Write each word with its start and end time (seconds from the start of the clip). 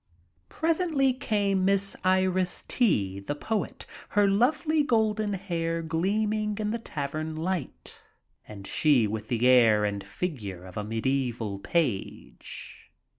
Presently 0.49 1.13
came 1.13 1.63
Miss 1.63 1.95
Iris 2.03 2.65
Tree, 2.67 3.19
the 3.19 3.35
poet, 3.35 3.85
her 4.09 4.27
lovely 4.27 4.81
golden 4.81 5.33
hair 5.33 5.83
gleaming 5.83 6.57
in 6.57 6.71
the 6.71 6.79
tavern 6.79 7.35
light, 7.35 8.01
and 8.47 8.65
she 8.65 9.05
with 9.05 9.27
the 9.27 9.47
air 9.47 9.85
and 9.85 10.03
figure 10.03 10.65
of 10.65 10.75
a 10.75 10.83
mediaeval 10.83 11.59
page. 11.59 12.91